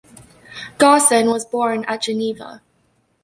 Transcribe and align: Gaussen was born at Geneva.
Gaussen 0.79 1.27
was 1.31 1.45
born 1.45 1.85
at 1.85 2.01
Geneva. 2.01 2.63